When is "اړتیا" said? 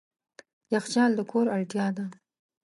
1.55-1.87